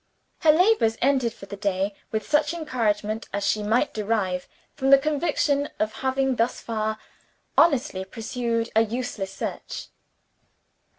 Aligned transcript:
Her 0.39 0.51
labors 0.51 0.97
ended, 0.99 1.31
for 1.31 1.45
the 1.45 1.55
day, 1.55 1.93
with 2.11 2.27
such 2.27 2.55
encouragement 2.55 3.29
as 3.31 3.45
she 3.45 3.61
might 3.61 3.93
derive 3.93 4.47
from 4.73 4.89
the 4.89 4.97
conviction 4.97 5.69
of 5.77 5.93
having, 6.01 6.37
thus 6.37 6.59
far, 6.59 6.97
honestly 7.55 8.03
pursued 8.03 8.71
a 8.75 8.81
useless 8.81 9.31
search. 9.31 9.89